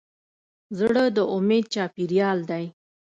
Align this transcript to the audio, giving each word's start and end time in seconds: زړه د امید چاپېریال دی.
زړه 0.77 1.03
د 1.15 1.17
امید 1.35 1.65
چاپېریال 1.73 2.39
دی. 2.49 2.65